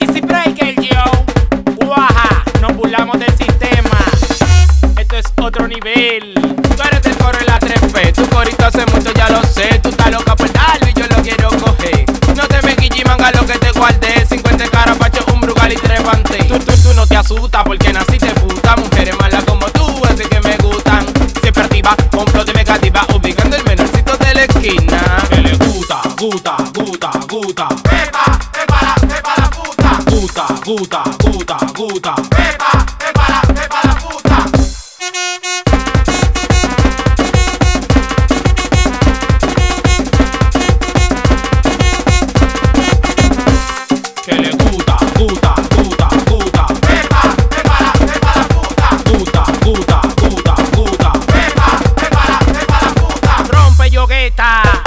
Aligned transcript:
Easy 0.00 0.20
Breaker, 0.20 0.74
yo. 0.80 1.04
Guaja, 1.84 2.44
nos 2.60 2.76
burlamos 2.76 3.18
del 3.18 3.36
sistema. 3.36 3.98
Esto 4.98 5.16
es 5.16 5.26
otro 5.42 5.68
nivel. 5.68 6.34
Tú 6.34 6.82
eres 6.82 7.06
el 7.06 7.16
coro 7.16 7.38
en 7.38 7.46
la 7.46 7.58
3P. 7.58 8.12
Tu 8.12 8.28
corito 8.28 8.66
hace 8.66 8.84
mucho, 8.86 9.12
ya 9.14 9.28
lo 9.30 9.42
sé. 9.44 9.78
Tú 9.82 9.88
estás 9.88 10.10
loca 10.10 10.36
por 10.36 10.52
darlo 10.52 10.88
y 10.88 10.92
yo 11.00 11.06
lo 11.08 11.22
quiero 11.22 11.48
coger. 11.50 12.04
No 12.36 12.46
te 12.48 12.62
me 12.62 12.74
manga 13.04 13.30
lo 13.32 13.46
que 13.46 13.58
te 13.58 13.70
guardé. 13.72 14.26
50 14.26 14.68
carapacho, 14.70 15.24
un 15.32 15.40
brugal 15.40 15.72
y 15.72 15.76
tres 15.76 16.00
Tú, 16.48 16.58
tú, 16.58 16.72
tú 16.82 16.94
no 16.94 17.06
te 17.06 17.16
asustas 17.16 17.62
porque 17.64 17.92
naciste 17.92 18.32
puta. 18.34 18.76
Mujeres 18.76 19.16
malas 19.18 19.44
como 19.44 19.66
tú, 19.66 20.02
así 20.04 20.24
que 20.24 20.40
me 20.40 20.56
gustan. 20.58 21.06
Siempre 21.40 21.64
activa, 21.64 21.96
con 22.10 22.26
flow 22.26 22.44
de 22.44 22.52
negativa. 22.52 23.06
Ubicando 23.14 23.56
el 23.56 23.64
menorcito 23.64 24.16
de 24.16 24.34
la 24.34 24.42
esquina. 24.44 25.16
Que 25.28 25.36
le 25.36 25.56
gusta, 25.56 26.00
gusta, 26.18 26.56
gusta, 26.74 27.10
gusta. 27.28 27.68
Pepa, 27.82 28.33
puta. 30.26 30.46
Gusta, 30.64 31.02
gusta, 31.20 31.56
gusta. 31.74 32.14
Pepa, 32.30 32.84
pepa 32.98 33.26
la, 33.28 33.40
la 33.84 33.94
puta. 33.94 34.44
Que 44.24 44.34
gusta, 44.52 44.96
gusta. 46.28 46.66
Pepa, 46.80 47.22
pepa 47.50 48.32
la, 48.34 48.44
puta. 48.54 50.00
Pepa, 51.26 51.72
pepa 51.96 52.22
la, 52.28 52.38
pepa 52.46 52.76
la 52.80 52.88
puta. 52.94 53.32
Rompe 53.50 53.90
yogueta. 53.90 54.83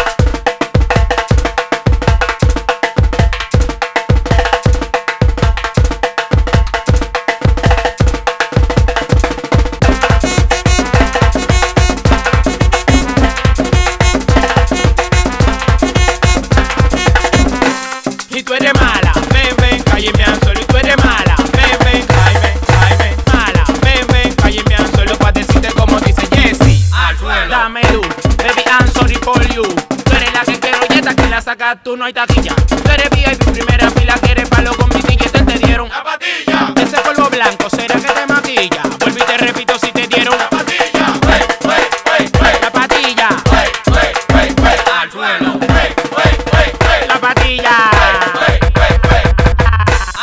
y 18.37 18.43
tú 18.43 18.53
eres 18.53 18.73
mala. 18.75 19.11
Ven, 19.33 19.55
ven, 19.57 19.83
cálleme 19.83 20.23
al 20.23 20.39
solo 20.41 20.59
y 20.61 20.65
tú 20.65 20.77
eres 20.77 20.95
mala. 21.03 21.35
Ven, 21.53 21.77
ven, 21.83 22.05
cálleme, 22.05 22.53
cálleme, 22.67 23.15
mala. 23.33 23.63
Ven, 23.81 24.07
ven, 24.07 24.33
cálleme 24.35 24.75
al 24.75 24.91
solo 24.95 25.17
pa' 25.17 25.31
decirte 25.31 25.69
como 25.69 25.99
dice 26.01 26.27
Jesse. 26.35 26.93
Al 26.93 27.17
suelo. 27.17 27.49
Dame 27.49 27.81
luz, 27.91 28.07
baby, 28.37 28.63
I'm 28.67 28.87
sorry 28.89 29.15
for 29.15 29.41
you. 29.55 29.63
Tú 29.63 30.15
eres 30.15 30.33
la 30.33 30.41
que 30.41 30.59
quiero 30.59 30.77
y 30.87 30.93
esta 30.93 31.15
que 31.15 31.27
la 31.27 31.41
sacas 31.41 31.77
tú 31.83 31.97
no 31.97 32.05
hay 32.05 32.13
taquilla. 32.13 32.53
Tú 32.67 32.91
eres 32.91 33.09
VIP 33.09 33.43
primera 33.51 33.89
fila, 33.89 34.13
que 34.21 34.31
eres 34.31 34.49
palo 34.49 34.75
con 34.75 34.89
mi 34.89 35.01
billete 35.01 35.41
te 35.43 35.57
dieron. 35.57 35.89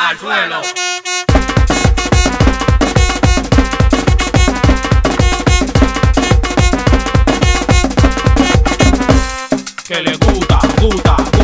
al 0.05 0.19
suelo. 0.19 0.61
Que 9.87 10.03
le 10.03 10.17
gusta, 10.17 10.59
gusta, 10.81 11.17
gusta. 11.17 11.44